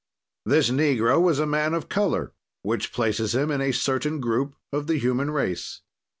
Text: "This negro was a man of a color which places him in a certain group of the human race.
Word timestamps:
"This 0.47 0.71
negro 0.71 1.21
was 1.21 1.37
a 1.37 1.45
man 1.45 1.75
of 1.75 1.83
a 1.83 1.85
color 1.85 2.33
which 2.63 2.91
places 2.91 3.35
him 3.35 3.51
in 3.51 3.61
a 3.61 3.71
certain 3.71 4.19
group 4.19 4.55
of 4.73 4.87
the 4.87 4.97
human 4.97 5.29
race. 5.29 5.81